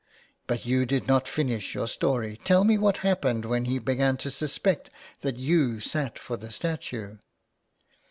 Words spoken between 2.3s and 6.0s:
Tell me what happened when he began to suspect that you